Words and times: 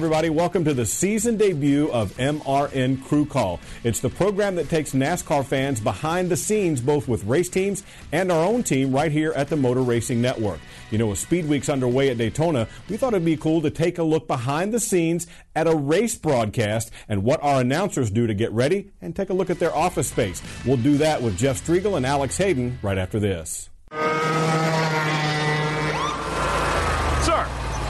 Everybody. 0.00 0.30
Welcome 0.30 0.64
to 0.64 0.72
the 0.72 0.86
season 0.86 1.36
debut 1.36 1.90
of 1.92 2.16
MRN 2.16 3.04
Crew 3.04 3.26
Call. 3.26 3.60
It's 3.84 4.00
the 4.00 4.08
program 4.08 4.54
that 4.54 4.70
takes 4.70 4.92
NASCAR 4.92 5.44
fans 5.44 5.78
behind 5.78 6.30
the 6.30 6.38
scenes, 6.38 6.80
both 6.80 7.06
with 7.06 7.22
race 7.24 7.50
teams 7.50 7.82
and 8.10 8.32
our 8.32 8.42
own 8.42 8.62
team 8.62 8.92
right 8.92 9.12
here 9.12 9.34
at 9.36 9.48
the 9.48 9.58
Motor 9.58 9.82
Racing 9.82 10.22
Network. 10.22 10.58
You 10.90 10.96
know, 10.96 11.08
with 11.08 11.18
Speed 11.18 11.46
Week's 11.50 11.68
underway 11.68 12.08
at 12.08 12.16
Daytona, 12.16 12.66
we 12.88 12.96
thought 12.96 13.12
it'd 13.12 13.26
be 13.26 13.36
cool 13.36 13.60
to 13.60 13.68
take 13.68 13.98
a 13.98 14.02
look 14.02 14.26
behind 14.26 14.72
the 14.72 14.80
scenes 14.80 15.26
at 15.54 15.66
a 15.66 15.76
race 15.76 16.14
broadcast 16.14 16.90
and 17.06 17.22
what 17.22 17.42
our 17.42 17.60
announcers 17.60 18.10
do 18.10 18.26
to 18.26 18.32
get 18.32 18.50
ready 18.52 18.90
and 19.02 19.14
take 19.14 19.28
a 19.28 19.34
look 19.34 19.50
at 19.50 19.58
their 19.58 19.76
office 19.76 20.08
space. 20.08 20.40
We'll 20.64 20.78
do 20.78 20.96
that 20.96 21.20
with 21.20 21.36
Jeff 21.36 21.62
Striegle 21.62 21.98
and 21.98 22.06
Alex 22.06 22.38
Hayden 22.38 22.78
right 22.80 22.96
after 22.96 23.20
this. 23.20 23.68
Sir, 23.90 23.98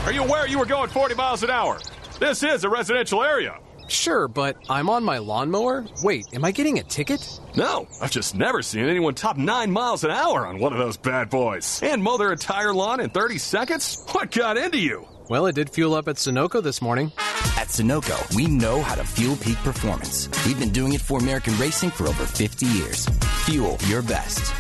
are 0.06 0.12
you 0.12 0.25
aware 0.25 0.49
you 0.49 0.59
were 0.59 0.67
going 0.67 0.91
40 0.91 1.15
miles 1.15 1.45
an 1.45 1.51
hour? 1.51 1.79
This 2.21 2.43
is 2.43 2.65
a 2.65 2.69
residential 2.69 3.25
area. 3.25 3.59
Sure, 3.89 4.29
but 4.29 4.59
I'm 4.69 4.91
on 4.91 5.03
my 5.03 5.17
lawnmower? 5.17 5.87
Wait, 6.03 6.27
am 6.35 6.45
I 6.45 6.53
getting 6.53 6.79
a 6.79 6.83
ticket? 6.83 7.41
No, 7.57 7.89
I've 8.03 8.11
just 8.11 8.35
never 8.35 8.61
seen 8.61 8.85
anyone 8.85 9.15
top 9.15 9.39
9 9.39 9.71
miles 9.71 10.05
an 10.05 10.11
hour 10.11 10.47
on 10.47 10.59
one 10.59 10.75
of 10.75 10.79
those 10.79 10.99
bad 10.99 11.31
boys. 11.31 11.81
And 11.83 12.05
mow 12.05 12.19
their 12.19 12.31
entire 12.31 12.75
lawn 12.75 13.01
in 13.01 13.09
30 13.09 13.39
seconds? 13.39 14.05
What 14.12 14.33
got 14.33 14.59
into 14.59 14.77
you? 14.77 15.09
Well, 15.31 15.47
it 15.47 15.55
did 15.55 15.71
fuel 15.71 15.95
up 15.95 16.09
at 16.09 16.17
Sunoco 16.17 16.62
this 16.62 16.83
morning. 16.83 17.11
At 17.57 17.69
Sunoco, 17.69 18.37
we 18.37 18.47
know 18.49 18.83
how 18.83 18.97
to 18.97 19.05
fuel 19.05 19.37
peak 19.37 19.57
performance. 19.59 20.29
We've 20.45 20.59
been 20.59 20.73
doing 20.73 20.93
it 20.93 21.01
for 21.01 21.21
American 21.21 21.57
racing 21.57 21.89
for 21.89 22.07
over 22.07 22.27
50 22.27 22.67
years. 22.67 23.07
Fuel 23.47 23.79
your 23.87 24.03
best. 24.03 24.53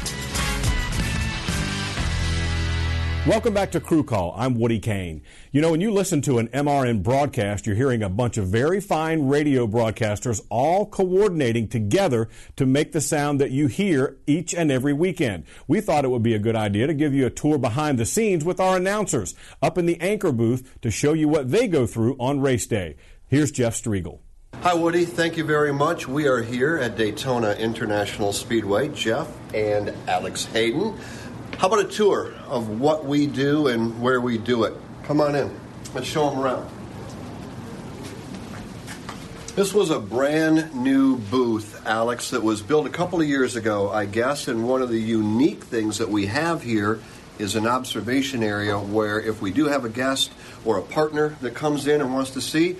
Welcome 3.26 3.52
back 3.52 3.70
to 3.72 3.80
Crew 3.80 4.02
Call. 4.02 4.32
I'm 4.34 4.58
Woody 4.58 4.78
Cain. 4.78 5.20
You 5.52 5.60
know, 5.60 5.72
when 5.72 5.82
you 5.82 5.90
listen 5.90 6.22
to 6.22 6.38
an 6.38 6.48
MRN 6.48 7.02
broadcast, 7.02 7.66
you're 7.66 7.76
hearing 7.76 8.02
a 8.02 8.08
bunch 8.08 8.38
of 8.38 8.46
very 8.46 8.80
fine 8.80 9.28
radio 9.28 9.66
broadcasters 9.66 10.40
all 10.48 10.86
coordinating 10.86 11.68
together 11.68 12.30
to 12.56 12.64
make 12.64 12.92
the 12.92 13.00
sound 13.02 13.38
that 13.38 13.50
you 13.50 13.66
hear 13.66 14.16
each 14.26 14.54
and 14.54 14.72
every 14.72 14.94
weekend. 14.94 15.44
We 15.68 15.82
thought 15.82 16.06
it 16.06 16.10
would 16.10 16.22
be 16.22 16.32
a 16.32 16.38
good 16.38 16.56
idea 16.56 16.86
to 16.86 16.94
give 16.94 17.12
you 17.12 17.26
a 17.26 17.30
tour 17.30 17.58
behind 17.58 17.98
the 17.98 18.06
scenes 18.06 18.42
with 18.42 18.58
our 18.58 18.78
announcers 18.78 19.34
up 19.60 19.76
in 19.76 19.84
the 19.84 20.00
anchor 20.00 20.32
booth 20.32 20.78
to 20.80 20.90
show 20.90 21.12
you 21.12 21.28
what 21.28 21.50
they 21.50 21.68
go 21.68 21.86
through 21.86 22.16
on 22.18 22.40
race 22.40 22.66
day. 22.66 22.96
Here's 23.28 23.52
Jeff 23.52 23.74
Striegle. 23.74 24.20
Hi, 24.62 24.72
Woody. 24.72 25.04
Thank 25.04 25.36
you 25.36 25.44
very 25.44 25.74
much. 25.74 26.08
We 26.08 26.26
are 26.26 26.42
here 26.42 26.78
at 26.78 26.96
Daytona 26.96 27.52
International 27.52 28.32
Speedway. 28.32 28.88
Jeff 28.88 29.30
and 29.54 29.92
Alex 30.08 30.46
Hayden. 30.46 30.98
How 31.58 31.66
about 31.66 31.80
a 31.80 31.84
tour 31.84 32.32
of 32.46 32.80
what 32.80 33.04
we 33.04 33.26
do 33.26 33.66
and 33.66 34.00
where 34.00 34.20
we 34.20 34.38
do 34.38 34.64
it? 34.64 34.74
Come 35.04 35.20
on 35.20 35.34
in. 35.34 35.54
Let's 35.94 36.06
show 36.06 36.30
them 36.30 36.38
around. 36.38 36.70
This 39.56 39.74
was 39.74 39.90
a 39.90 39.98
brand 39.98 40.74
new 40.74 41.18
booth, 41.18 41.84
Alex, 41.84 42.30
that 42.30 42.42
was 42.42 42.62
built 42.62 42.86
a 42.86 42.90
couple 42.90 43.20
of 43.20 43.26
years 43.26 43.56
ago, 43.56 43.90
I 43.90 44.06
guess. 44.06 44.48
And 44.48 44.66
one 44.66 44.80
of 44.80 44.88
the 44.88 45.00
unique 45.00 45.64
things 45.64 45.98
that 45.98 46.08
we 46.08 46.26
have 46.26 46.62
here 46.62 47.00
is 47.38 47.56
an 47.56 47.66
observation 47.66 48.42
area 48.42 48.78
where 48.78 49.20
if 49.20 49.42
we 49.42 49.50
do 49.50 49.66
have 49.66 49.84
a 49.84 49.88
guest 49.88 50.30
or 50.64 50.78
a 50.78 50.82
partner 50.82 51.36
that 51.40 51.54
comes 51.54 51.86
in 51.86 52.00
and 52.00 52.14
wants 52.14 52.30
to 52.30 52.40
see, 52.40 52.76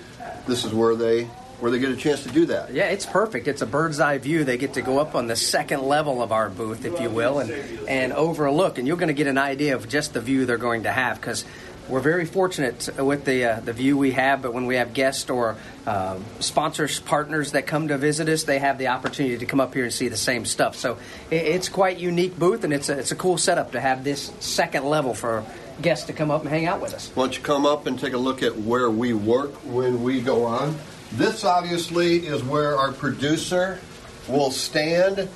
this 0.46 0.64
is 0.64 0.72
where 0.72 0.94
they 0.94 1.28
where 1.60 1.70
they 1.70 1.78
get 1.78 1.90
a 1.90 1.96
chance 1.96 2.22
to 2.22 2.30
do 2.30 2.46
that. 2.46 2.72
Yeah, 2.72 2.88
it's 2.88 3.06
perfect. 3.06 3.46
It's 3.46 3.62
a 3.62 3.66
bird's 3.66 4.00
eye 4.00 4.18
view. 4.18 4.44
They 4.44 4.56
get 4.56 4.74
to 4.74 4.82
go 4.82 4.98
up 4.98 5.14
on 5.14 5.26
the 5.26 5.36
second 5.36 5.82
level 5.82 6.22
of 6.22 6.32
our 6.32 6.48
booth, 6.48 6.84
if 6.84 7.00
you 7.00 7.10
will, 7.10 7.38
and, 7.38 7.50
and 7.88 8.12
overlook, 8.12 8.78
and 8.78 8.88
you're 8.88 8.96
going 8.96 9.08
to 9.08 9.14
get 9.14 9.26
an 9.26 9.38
idea 9.38 9.76
of 9.76 9.88
just 9.88 10.14
the 10.14 10.20
view 10.20 10.46
they're 10.46 10.56
going 10.56 10.84
to 10.84 10.92
have 10.92 11.20
because 11.20 11.44
we're 11.88 12.00
very 12.00 12.24
fortunate 12.24 12.88
with 12.98 13.24
the 13.24 13.44
uh, 13.44 13.60
the 13.60 13.72
view 13.72 13.98
we 13.98 14.12
have. 14.12 14.42
But 14.42 14.54
when 14.54 14.66
we 14.66 14.76
have 14.76 14.94
guests 14.94 15.28
or 15.28 15.56
uh, 15.86 16.18
sponsors, 16.38 17.00
partners 17.00 17.52
that 17.52 17.66
come 17.66 17.88
to 17.88 17.98
visit 17.98 18.28
us, 18.28 18.44
they 18.44 18.58
have 18.58 18.78
the 18.78 18.88
opportunity 18.88 19.38
to 19.38 19.46
come 19.46 19.60
up 19.60 19.74
here 19.74 19.84
and 19.84 19.92
see 19.92 20.08
the 20.08 20.16
same 20.16 20.44
stuff. 20.44 20.76
So 20.76 20.98
it's 21.30 21.68
quite 21.68 21.98
unique 21.98 22.38
booth, 22.38 22.64
and 22.64 22.72
it's 22.72 22.88
a, 22.88 22.98
it's 22.98 23.10
a 23.10 23.16
cool 23.16 23.38
setup 23.38 23.72
to 23.72 23.80
have 23.80 24.04
this 24.04 24.32
second 24.40 24.84
level 24.84 25.14
for 25.14 25.44
guests 25.82 26.06
to 26.06 26.12
come 26.12 26.30
up 26.30 26.42
and 26.42 26.50
hang 26.50 26.66
out 26.66 26.80
with 26.80 26.94
us. 26.94 27.10
Why 27.14 27.24
don't 27.24 27.36
you 27.36 27.42
come 27.42 27.66
up 27.66 27.86
and 27.86 27.98
take 27.98 28.12
a 28.12 28.18
look 28.18 28.42
at 28.42 28.56
where 28.56 28.90
we 28.90 29.12
work 29.12 29.52
when 29.64 30.02
we 30.02 30.20
go 30.20 30.44
on? 30.44 30.78
This 31.12 31.44
obviously 31.44 32.26
is 32.26 32.42
where 32.44 32.76
our 32.76 32.92
producer 32.92 33.80
will 34.28 34.52
stand. 34.52 35.28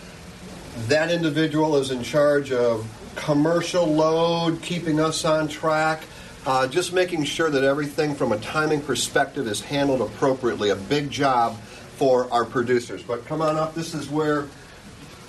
That 0.87 1.11
individual 1.11 1.77
is 1.77 1.91
in 1.91 2.03
charge 2.05 2.53
of 2.53 2.87
commercial 3.17 3.87
load, 3.87 4.62
keeping 4.62 5.01
us 5.01 5.25
on 5.25 5.49
track, 5.49 6.05
uh, 6.47 6.69
just 6.69 6.93
making 6.93 7.25
sure 7.25 7.51
that 7.51 7.65
everything 7.65 8.15
from 8.15 8.31
a 8.31 8.39
timing 8.39 8.83
perspective 8.83 9.49
is 9.49 9.61
handled 9.61 10.01
appropriately. 10.01 10.71
A 10.71 10.77
big 10.77 11.11
job 11.11 11.59
for 11.97 12.33
our 12.33 12.45
producers. 12.45 13.03
But 13.03 13.27
come 13.27 13.41
on 13.41 13.56
up. 13.56 13.75
This 13.75 13.95
is 13.95 14.09
where 14.09 14.47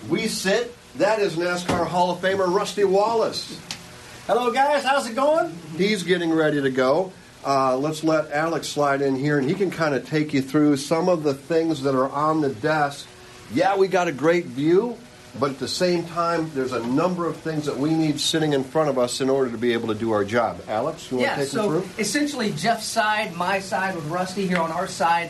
we 0.10 0.28
sit. 0.28 0.76
That 0.98 1.20
is 1.20 1.36
NASCAR 1.38 1.88
Hall 1.88 2.12
of 2.12 2.22
Famer 2.22 2.54
Rusty 2.54 2.84
Wallace. 2.84 3.60
Hello, 4.28 4.52
guys. 4.52 4.84
How's 4.84 5.10
it 5.10 5.16
going? 5.16 5.58
He's 5.76 6.04
getting 6.04 6.32
ready 6.32 6.62
to 6.62 6.70
go. 6.70 7.12
Uh, 7.46 7.78
let's 7.78 8.04
let 8.04 8.32
Alex 8.32 8.68
slide 8.68 9.02
in 9.02 9.16
here, 9.16 9.38
and 9.38 9.48
he 9.48 9.54
can 9.54 9.70
kind 9.70 9.94
of 9.94 10.08
take 10.10 10.34
you 10.34 10.42
through 10.42 10.78
some 10.78 11.08
of 11.08 11.22
the 11.24 11.34
things 11.34 11.84
that 11.84 11.94
are 11.94 12.10
on 12.10 12.42
the 12.42 12.50
desk. 12.50 13.06
Yeah, 13.54 13.78
we 13.78 13.88
got 13.88 14.08
a 14.08 14.12
great 14.12 14.46
view, 14.46 14.98
but 15.40 15.52
at 15.52 15.60
the 15.60 15.68
same 15.68 16.06
time, 16.06 16.50
there's 16.56 16.72
a 16.74 16.86
number 16.88 17.28
of 17.28 17.38
things 17.38 17.68
that 17.68 17.78
we 17.78 17.92
need 17.94 18.20
sitting 18.20 18.54
in 18.54 18.64
front 18.64 18.90
of 18.90 18.98
us 18.98 19.22
in 19.22 19.30
order 19.30 19.52
to 19.52 19.58
be 19.60 19.74
able 19.74 19.90
to 19.90 19.94
do 19.94 20.12
our 20.12 20.26
job. 20.26 20.60
Alex, 20.68 21.12
you 21.12 21.18
want 21.18 21.28
Yeah, 21.28 21.36
to 21.36 21.42
take 21.42 21.50
so 21.52 21.68
through? 21.82 21.90
essentially 22.00 22.52
Jeff's 22.54 22.86
side, 22.88 23.36
my 23.36 23.60
side 23.60 23.96
with 23.96 24.06
Rusty 24.06 24.48
here 24.48 24.58
on 24.58 24.72
our 24.72 24.88
side, 24.88 25.30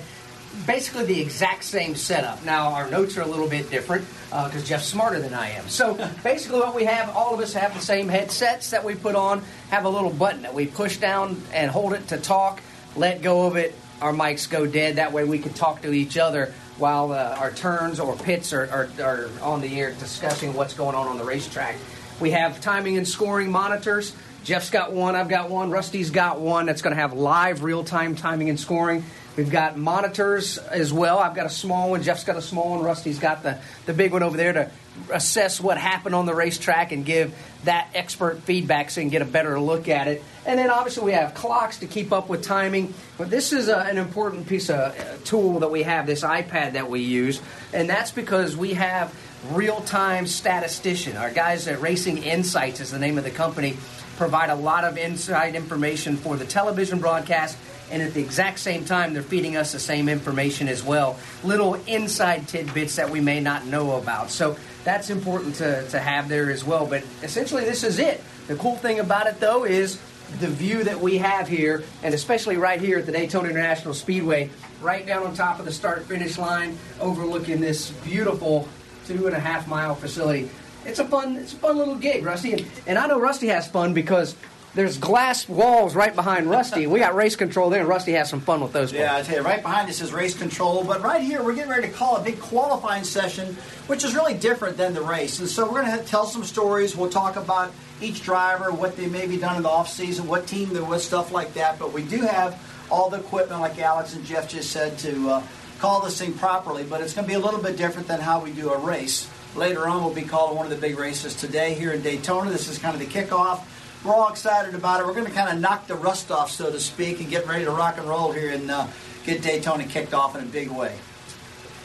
basically 0.66 1.06
the 1.06 1.22
exact 1.22 1.64
same 1.64 1.96
setup. 1.96 2.44
Now 2.44 2.74
our 2.74 2.90
notes 2.90 3.18
are 3.18 3.22
a 3.22 3.28
little 3.28 3.48
bit 3.48 3.70
different 3.70 4.06
because 4.30 4.68
Jeff's 4.68 4.88
smarter 4.88 5.20
than 5.20 5.34
I 5.34 5.52
am. 5.52 5.68
So 5.70 5.94
basically, 6.24 6.60
what 6.60 6.76
we 6.76 6.86
have, 6.86 7.16
all 7.16 7.34
of 7.34 7.40
us 7.40 7.54
have 7.54 7.74
the 7.74 7.82
same 7.82 8.08
headsets 8.08 8.72
that 8.72 8.84
we 8.84 8.96
put 8.96 9.16
on. 9.16 9.44
Have 9.70 9.86
a 9.86 9.90
little 9.90 10.12
button 10.12 10.44
that 10.44 10.54
we 10.54 10.68
push 10.68 10.98
down 10.98 11.42
and 11.54 11.70
hold 11.70 11.94
it 11.94 12.08
to 12.10 12.18
talk. 12.18 12.62
Let 12.96 13.22
go 13.22 13.48
of 13.48 13.56
it. 13.56 13.76
Our 14.02 14.14
mics 14.14 14.50
go 14.50 14.66
dead. 14.66 14.98
That 14.98 15.14
way 15.14 15.24
we 15.24 15.40
can 15.40 15.54
talk 15.54 15.82
to 15.84 15.94
each 15.94 16.18
other 16.18 16.54
while 16.78 17.14
uh, 17.14 17.38
our 17.40 17.52
turns 17.52 18.00
or 18.00 18.16
pits 18.18 18.52
are, 18.52 18.70
are, 18.70 19.04
are 19.04 19.30
on 19.42 19.62
the 19.62 19.80
air 19.80 19.94
discussing 19.94 20.54
what's 20.54 20.74
going 20.74 20.96
on 20.96 21.08
on 21.08 21.18
the 21.18 21.24
racetrack. 21.24 21.78
We 22.20 22.32
have 22.32 22.60
timing 22.62 22.98
and 22.98 23.08
scoring 23.08 23.52
monitors. 23.52 24.16
Jeff's 24.44 24.70
got 24.70 24.94
one, 24.94 25.16
I've 25.16 25.28
got 25.28 25.50
one, 25.50 25.72
Rusty's 25.72 26.12
got 26.12 26.40
one 26.40 26.68
that's 26.68 26.82
going 26.82 26.96
to 26.96 27.02
have 27.02 27.14
live 27.14 27.64
real 27.64 27.84
time 27.84 28.16
timing 28.16 28.50
and 28.50 28.60
scoring. 28.60 29.04
We've 29.36 29.50
got 29.50 29.78
monitors 29.78 30.58
as 30.58 30.94
well. 30.94 31.20
I've 31.20 31.36
got 31.36 31.46
a 31.46 31.50
small 31.50 31.92
one, 31.92 32.04
Jeff's 32.04 32.24
got 32.24 32.38
a 32.38 32.42
small 32.42 32.72
one, 32.72 32.84
Rusty's 32.84 33.20
got 33.20 33.44
the, 33.44 33.60
the 33.86 33.94
big 33.94 34.14
one 34.14 34.24
over 34.24 34.38
there 34.38 34.54
to 34.54 34.72
assess 35.12 35.60
what 35.60 35.78
happened 35.78 36.16
on 36.16 36.26
the 36.26 36.34
racetrack 36.34 36.94
and 36.94 37.06
give 37.06 37.36
that 37.66 37.90
expert 37.94 38.40
feedback 38.44 38.90
so 38.90 39.02
you 39.02 39.06
can 39.06 39.12
get 39.12 39.22
a 39.22 39.26
better 39.26 39.60
look 39.60 39.90
at 39.90 40.08
it. 40.08 40.24
And 40.46 40.58
then 40.58 40.70
obviously 40.70 41.04
we 41.04 41.12
have 41.12 41.34
clocks 41.34 41.80
to 41.80 41.88
keep 41.88 42.14
up 42.14 42.30
with 42.30 42.44
timing. 42.44 42.94
But 43.18 43.30
this 43.30 43.52
is 43.52 43.68
a, 43.68 43.78
an 43.78 43.98
important 43.98 44.48
piece 44.48 44.70
of 44.70 44.98
uh, 44.98 45.18
tool 45.26 45.60
that 45.60 45.72
we 45.72 45.84
have, 45.84 46.08
this 46.08 46.24
iPad 46.24 46.74
that 46.74 46.90
we 46.90 47.02
use, 47.02 47.42
and 47.74 47.90
that's 47.90 48.12
because 48.12 48.56
we 48.56 48.76
have 48.76 49.14
real-time 49.52 50.28
statistician. 50.28 51.18
Our 51.18 51.30
guys 51.30 51.68
at 51.68 51.82
Racing 51.82 52.20
Insights 52.20 52.80
is 52.80 52.90
the 52.90 53.00
name 53.00 53.18
of 53.18 53.26
the 53.26 53.32
company. 53.32 53.78
Provide 54.18 54.50
a 54.50 54.56
lot 54.56 54.86
of 54.86 54.98
inside 54.98 55.56
information 55.56 56.16
for 56.16 56.38
the 56.38 56.46
television 56.46 57.00
broadcast, 57.00 57.58
and 57.92 58.02
at 58.02 58.14
the 58.14 58.22
exact 58.22 58.60
same 58.60 58.86
time, 58.86 59.14
they're 59.14 59.24
feeding 59.24 59.56
us 59.58 59.72
the 59.72 59.80
same 59.80 60.10
information 60.10 60.68
as 60.68 60.84
well. 60.84 61.18
Little 61.44 61.76
inside 61.86 62.48
tidbits 62.48 62.96
that 62.96 63.10
we 63.10 63.22
may 63.22 63.40
not 63.40 63.66
know 63.66 63.98
about. 63.98 64.32
So 64.32 64.58
that's 64.84 65.10
important 65.10 65.56
to, 65.56 65.88
to 65.90 66.00
have 66.00 66.30
there 66.30 66.52
as 66.52 66.64
well. 66.64 66.86
But 66.86 67.04
essentially, 67.24 67.64
this 67.64 67.84
is 67.84 68.00
it. 68.00 68.24
The 68.48 68.56
cool 68.56 68.76
thing 68.76 69.00
about 69.00 69.28
it, 69.28 69.40
though, 69.40 69.66
is 69.66 70.00
the 70.40 70.48
view 70.48 70.84
that 70.84 71.00
we 71.00 71.18
have 71.20 71.48
here, 71.48 71.84
and 72.04 72.14
especially 72.14 72.58
right 72.58 72.82
here 72.82 73.00
at 73.00 73.06
the 73.06 73.12
Daytona 73.12 73.50
International 73.50 73.94
Speedway, 73.94 74.50
right 74.82 75.06
down 75.06 75.24
on 75.24 75.34
top 75.34 75.60
of 75.60 75.66
the 75.66 75.72
start 75.72 76.04
finish 76.04 76.38
line, 76.38 76.78
overlooking 77.00 77.62
this 77.62 77.92
beautiful 77.92 78.68
two 79.08 79.28
and 79.28 79.36
a 79.36 79.40
half 79.40 79.68
mile 79.68 79.96
facility. 79.96 80.50
It's 80.86 81.00
a 81.00 81.06
fun, 81.06 81.38
it's 81.38 81.54
a 81.54 81.58
fun 81.58 81.78
little 81.78 81.96
gig, 81.96 82.24
Rusty, 82.24 82.54
and, 82.54 82.66
and 82.86 82.98
I 82.98 83.08
know 83.08 83.20
Rusty 83.20 83.48
has 83.48 83.68
fun 83.68 83.94
because 83.94 84.36
there's 84.76 84.98
glass 84.98 85.48
walls 85.48 85.96
right 85.96 86.14
behind 86.14 86.50
Rusty. 86.50 86.86
We 86.86 87.00
got 87.00 87.16
race 87.16 87.38
control 87.38 87.70
there, 87.70 87.80
and 87.80 87.90
Rusty 87.90 88.12
has 88.12 88.30
some 88.30 88.42
fun 88.42 88.60
with 88.60 88.74
those. 88.74 88.92
Yeah, 88.92 89.16
I 89.16 89.22
tell 89.22 89.38
you, 89.38 89.42
right 89.42 89.62
behind 89.62 89.90
us 89.90 90.02
is 90.02 90.12
race 90.12 90.38
control, 90.38 90.84
but 90.84 91.02
right 91.02 91.22
here 91.22 91.42
we're 91.42 91.56
getting 91.56 91.72
ready 91.72 91.88
to 91.88 91.94
call 91.94 92.18
a 92.18 92.22
big 92.22 92.40
qualifying 92.40 93.06
session, 93.06 93.56
which 93.88 94.04
is 94.04 94.14
really 94.14 94.34
different 94.34 94.76
than 94.76 94.94
the 94.94 95.02
race. 95.02 95.40
And 95.40 95.48
so 95.48 95.66
we're 95.72 95.82
going 95.82 95.98
to 95.98 96.04
tell 96.04 96.26
some 96.26 96.44
stories. 96.44 96.96
We'll 96.96 97.10
talk 97.10 97.38
about 97.38 97.72
each 98.02 98.22
driver, 98.22 98.72
what 98.72 98.98
they 98.98 99.08
may 99.08 99.28
be 99.28 99.38
done 99.38 99.56
in 99.56 99.64
the 99.64 99.70
off 99.70 99.90
season, 99.90 100.28
what 100.28 100.46
team 100.46 100.74
they're 100.74 100.84
with, 100.84 101.02
stuff 101.02 101.32
like 101.32 101.54
that. 101.54 101.80
But 101.80 101.94
we 101.94 102.04
do 102.04 102.22
have 102.22 102.62
all 102.92 103.10
the 103.10 103.20
equipment, 103.20 103.62
like 103.62 103.80
Alex 103.80 104.14
and 104.14 104.26
Jeff 104.26 104.50
just 104.50 104.72
said, 104.72 104.98
to 105.00 105.30
uh, 105.30 105.44
call 105.80 106.02
this 106.02 106.20
thing 106.20 106.34
properly. 106.34 106.84
But 106.84 107.00
it's 107.00 107.14
going 107.14 107.26
to 107.26 107.30
be 107.30 107.36
a 107.36 107.40
little 107.40 107.62
bit 107.62 107.78
different 107.78 108.10
than 108.10 108.20
how 108.20 108.44
we 108.44 108.52
do 108.52 108.72
a 108.72 108.78
race. 108.78 109.30
Later 109.56 109.88
on, 109.88 110.04
we'll 110.04 110.14
be 110.14 110.24
calling 110.24 110.58
one 110.58 110.66
of 110.66 110.70
the 110.70 110.78
big 110.78 111.00
races 111.00 111.34
today 111.34 111.76
here 111.76 111.94
in 111.94 112.02
Daytona. 112.02 112.52
This 112.52 112.68
is 112.68 112.78
kind 112.78 112.94
of 112.94 113.00
the 113.00 113.08
kickoff. 113.08 113.64
We're 114.06 114.14
all 114.14 114.30
excited 114.30 114.76
about 114.76 115.00
it. 115.00 115.08
We're 115.08 115.16
going 115.16 115.26
to 115.26 115.32
kind 115.32 115.50
of 115.50 115.60
knock 115.60 115.88
the 115.88 115.96
rust 115.96 116.30
off, 116.30 116.52
so 116.52 116.72
to 116.72 116.80
speak, 116.80 117.22
and 117.22 117.28
get 117.28 117.48
ready 117.48 117.66
to 117.66 117.72
rock 117.72 117.98
and 117.98 118.08
roll 118.08 118.32
here 118.32 118.52
and 118.52 118.70
uh, 118.70 118.86
get 119.26 119.42
Daytona 119.42 119.84
kicked 119.86 120.14
off 120.14 120.36
in 120.36 120.44
a 120.44 120.46
big 120.46 120.70
way. 120.70 120.96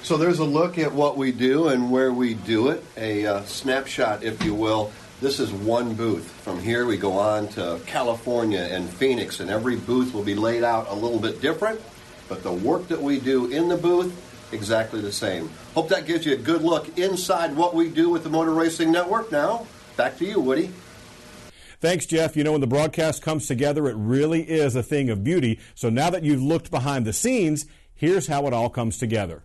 So 0.03 0.19
there's 0.19 0.39
a 0.39 0.45
look 0.45 0.79
at 0.79 0.93
what 0.93 1.17
we 1.17 1.33
do 1.33 1.69
and 1.69 1.91
where 1.91 2.13
we 2.13 2.35
do 2.35 2.69
it, 2.69 2.85
a 2.99 3.25
uh, 3.25 3.43
snapshot, 3.45 4.23
if 4.23 4.45
you 4.45 4.55
will. 4.55 4.93
This 5.23 5.41
is 5.41 5.51
one 5.51 5.95
booth. 5.95 6.31
From 6.43 6.61
here, 6.61 6.85
we 6.85 6.99
go 6.99 7.13
on 7.13 7.49
to 7.49 7.81
California 7.87 8.69
and 8.71 8.87
Phoenix, 8.91 9.41
and 9.41 9.49
every 9.49 9.77
booth 9.77 10.13
will 10.13 10.23
be 10.23 10.35
laid 10.35 10.63
out 10.63 10.89
a 10.91 10.95
little 10.95 11.21
bit 11.21 11.41
different, 11.41 11.81
but 12.29 12.43
the 12.43 12.53
work 12.53 12.87
that 12.89 13.01
we 13.01 13.19
do 13.19 13.47
in 13.47 13.71
the 13.71 13.79
booth, 13.79 14.15
exactly 14.53 15.01
the 15.01 15.13
same. 15.13 15.49
Hope 15.73 15.89
that 15.89 16.05
gives 16.05 16.27
you 16.27 16.35
a 16.35 16.39
good 16.39 16.61
look 16.61 16.99
inside 16.99 17.57
what 17.57 17.75
we 17.75 17.89
do 17.89 18.11
with 18.11 18.25
the 18.25 18.31
Motor 18.31 18.53
Racing 18.53 18.93
Network. 18.93 19.33
Now, 19.33 19.67
back 19.97 20.19
to 20.19 20.27
you, 20.27 20.39
Woody. 20.39 20.71
Thanks, 21.81 22.05
Jeff. 22.05 22.37
You 22.37 22.45
know, 22.45 22.53
when 22.53 22.61
the 22.61 22.67
broadcast 22.67 23.23
comes 23.23 23.47
together, 23.47 23.89
it 23.89 23.97
really 23.97 24.43
is 24.43 24.77
a 24.77 24.83
thing 24.83 25.09
of 25.09 25.25
beauty. 25.25 25.59
So 25.75 25.89
now 25.89 26.11
that 26.11 26.23
you've 26.23 26.43
looked 26.43 26.71
behind 26.71 27.07
the 27.07 27.13
scenes, 27.13 27.65
here's 27.95 28.27
how 28.27 28.47
it 28.47 28.53
all 28.53 28.69
comes 28.69 28.99
together. 28.99 29.43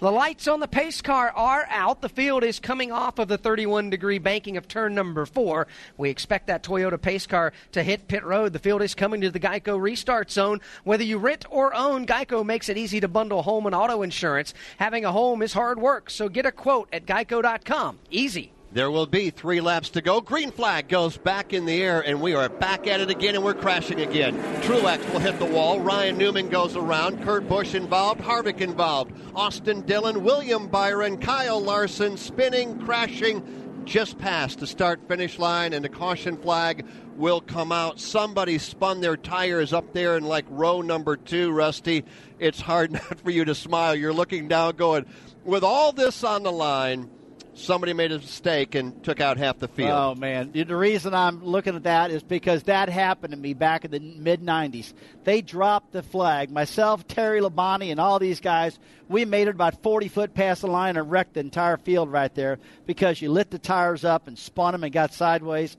The 0.00 0.10
lights 0.10 0.48
on 0.48 0.60
the 0.60 0.68
pace 0.68 1.02
car 1.02 1.30
are 1.36 1.66
out. 1.68 2.00
The 2.00 2.08
field 2.08 2.44
is 2.44 2.58
coming 2.60 2.92
off 2.92 3.18
of 3.18 3.28
the 3.28 3.36
31 3.36 3.90
degree 3.90 4.18
banking 4.18 4.56
of 4.56 4.68
turn 4.68 4.94
number 4.94 5.26
four. 5.26 5.66
We 5.98 6.08
expect 6.08 6.46
that 6.46 6.62
Toyota 6.62 7.00
pace 7.00 7.26
car 7.26 7.52
to 7.72 7.82
hit 7.82 8.08
pit 8.08 8.24
road. 8.24 8.54
The 8.54 8.58
field 8.58 8.80
is 8.80 8.94
coming 8.94 9.20
to 9.20 9.30
the 9.30 9.40
Geico 9.40 9.78
restart 9.78 10.30
zone. 10.30 10.60
Whether 10.84 11.04
you 11.04 11.18
rent 11.18 11.44
or 11.50 11.74
own, 11.74 12.06
Geico 12.06 12.42
makes 12.42 12.70
it 12.70 12.78
easy 12.78 13.00
to 13.00 13.08
bundle 13.08 13.42
home 13.42 13.66
and 13.66 13.74
auto 13.74 14.00
insurance. 14.00 14.54
Having 14.78 15.04
a 15.04 15.12
home 15.12 15.42
is 15.42 15.52
hard 15.52 15.78
work, 15.78 16.08
so 16.08 16.30
get 16.30 16.46
a 16.46 16.52
quote 16.52 16.88
at 16.92 17.04
geico.com. 17.04 17.98
Easy. 18.10 18.52
There 18.76 18.90
will 18.90 19.06
be 19.06 19.30
three 19.30 19.62
laps 19.62 19.88
to 19.92 20.02
go. 20.02 20.20
Green 20.20 20.50
flag 20.50 20.88
goes 20.88 21.16
back 21.16 21.54
in 21.54 21.64
the 21.64 21.82
air, 21.82 22.02
and 22.02 22.20
we 22.20 22.34
are 22.34 22.50
back 22.50 22.86
at 22.86 23.00
it 23.00 23.08
again, 23.08 23.34
and 23.34 23.42
we're 23.42 23.54
crashing 23.54 24.02
again. 24.02 24.36
Truex 24.60 25.10
will 25.10 25.18
hit 25.18 25.38
the 25.38 25.46
wall. 25.46 25.80
Ryan 25.80 26.18
Newman 26.18 26.50
goes 26.50 26.76
around. 26.76 27.24
Kurt 27.24 27.48
Busch 27.48 27.74
involved. 27.74 28.20
Harvick 28.20 28.60
involved. 28.60 29.12
Austin 29.34 29.80
Dillon, 29.80 30.22
William 30.24 30.68
Byron, 30.68 31.16
Kyle 31.16 31.58
Larson 31.58 32.18
spinning, 32.18 32.78
crashing, 32.80 33.82
just 33.86 34.18
past 34.18 34.58
the 34.58 34.66
start 34.66 35.00
finish 35.08 35.38
line, 35.38 35.72
and 35.72 35.82
the 35.82 35.88
caution 35.88 36.36
flag 36.36 36.84
will 37.16 37.40
come 37.40 37.72
out. 37.72 37.98
Somebody 37.98 38.58
spun 38.58 39.00
their 39.00 39.16
tires 39.16 39.72
up 39.72 39.94
there 39.94 40.18
in 40.18 40.24
like 40.24 40.44
row 40.50 40.82
number 40.82 41.16
two, 41.16 41.50
Rusty. 41.50 42.04
It's 42.38 42.60
hard 42.60 42.92
not 42.92 43.20
for 43.20 43.30
you 43.30 43.46
to 43.46 43.54
smile. 43.54 43.94
You're 43.94 44.12
looking 44.12 44.48
down, 44.48 44.76
going, 44.76 45.06
with 45.44 45.64
all 45.64 45.92
this 45.92 46.22
on 46.22 46.42
the 46.42 46.52
line 46.52 47.08
somebody 47.56 47.92
made 47.92 48.12
a 48.12 48.18
mistake 48.18 48.74
and 48.74 49.02
took 49.02 49.20
out 49.20 49.38
half 49.38 49.58
the 49.58 49.68
field. 49.68 49.90
Oh 49.90 50.14
man, 50.14 50.52
the 50.52 50.76
reason 50.76 51.14
I'm 51.14 51.44
looking 51.44 51.74
at 51.74 51.84
that 51.84 52.10
is 52.10 52.22
because 52.22 52.64
that 52.64 52.88
happened 52.88 53.32
to 53.32 53.38
me 53.38 53.54
back 53.54 53.84
in 53.84 53.90
the 53.90 54.00
mid 54.00 54.42
'90s. 54.42 54.92
They 55.24 55.40
dropped 55.40 55.92
the 55.92 56.02
flag. 56.02 56.50
Myself, 56.50 57.06
Terry 57.08 57.40
Labonte, 57.40 57.90
and 57.90 57.98
all 57.98 58.18
these 58.18 58.40
guys, 58.40 58.78
we 59.08 59.24
made 59.24 59.48
it 59.48 59.54
about 59.54 59.82
40 59.82 60.08
foot 60.08 60.34
past 60.34 60.60
the 60.60 60.68
line 60.68 60.96
and 60.96 61.10
wrecked 61.10 61.34
the 61.34 61.40
entire 61.40 61.76
field 61.76 62.12
right 62.12 62.34
there 62.34 62.58
because 62.86 63.20
you 63.20 63.30
lit 63.30 63.50
the 63.50 63.58
tires 63.58 64.04
up 64.04 64.28
and 64.28 64.38
spun 64.38 64.72
them 64.72 64.84
and 64.84 64.92
got 64.92 65.12
sideways. 65.12 65.76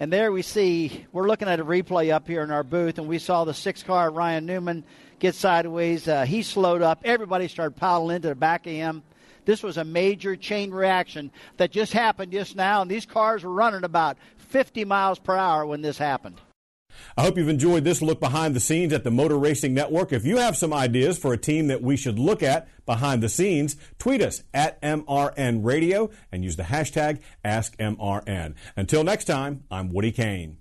And 0.00 0.12
there 0.12 0.30
we 0.30 0.42
see 0.42 1.06
we're 1.12 1.26
looking 1.26 1.48
at 1.48 1.58
a 1.58 1.64
replay 1.64 2.12
up 2.12 2.28
here 2.28 2.42
in 2.42 2.50
our 2.50 2.62
booth, 2.62 2.98
and 2.98 3.08
we 3.08 3.18
saw 3.18 3.44
the 3.44 3.54
six 3.54 3.82
car 3.82 4.10
Ryan 4.10 4.46
Newman 4.46 4.84
get 5.18 5.34
sideways. 5.34 6.06
Uh, 6.06 6.24
he 6.24 6.42
slowed 6.42 6.82
up. 6.82 7.00
Everybody 7.04 7.48
started 7.48 7.76
piling 7.76 8.14
into 8.16 8.28
the 8.28 8.36
back 8.36 8.66
of 8.66 8.72
him. 8.72 9.02
This 9.48 9.62
was 9.62 9.78
a 9.78 9.84
major 9.84 10.36
chain 10.36 10.72
reaction 10.72 11.30
that 11.56 11.70
just 11.70 11.94
happened 11.94 12.32
just 12.32 12.54
now, 12.54 12.82
and 12.82 12.90
these 12.90 13.06
cars 13.06 13.42
were 13.42 13.50
running 13.50 13.82
about 13.82 14.18
50 14.36 14.84
miles 14.84 15.18
per 15.18 15.34
hour 15.34 15.64
when 15.64 15.80
this 15.80 15.96
happened. 15.96 16.38
I 17.16 17.22
hope 17.22 17.38
you've 17.38 17.48
enjoyed 17.48 17.82
this 17.82 18.02
look 18.02 18.20
behind 18.20 18.54
the 18.54 18.60
scenes 18.60 18.92
at 18.92 19.04
the 19.04 19.10
Motor 19.10 19.38
Racing 19.38 19.72
Network. 19.72 20.12
If 20.12 20.26
you 20.26 20.36
have 20.36 20.54
some 20.54 20.74
ideas 20.74 21.16
for 21.16 21.32
a 21.32 21.38
team 21.38 21.68
that 21.68 21.80
we 21.80 21.96
should 21.96 22.18
look 22.18 22.42
at 22.42 22.68
behind 22.84 23.22
the 23.22 23.30
scenes, 23.30 23.76
tweet 23.98 24.20
us 24.20 24.42
at 24.52 24.78
MRN 24.82 25.64
Radio 25.64 26.10
and 26.30 26.44
use 26.44 26.56
the 26.56 26.64
hashtag 26.64 27.22
AskMRN. 27.42 28.54
Until 28.76 29.02
next 29.02 29.24
time, 29.24 29.64
I'm 29.70 29.94
Woody 29.94 30.12
Cain. 30.12 30.58